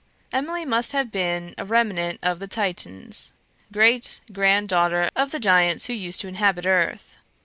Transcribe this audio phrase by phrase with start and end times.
[0.33, 3.33] Emily must have been a remnant of the Titans,
[3.71, 7.17] great grand daughter of the giants who used to inhabit earth.